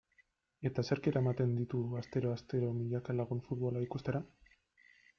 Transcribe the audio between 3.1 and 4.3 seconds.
lagun futbola ikustera?